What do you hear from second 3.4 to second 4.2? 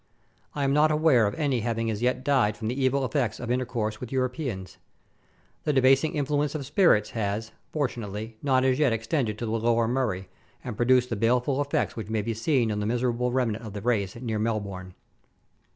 intercourse with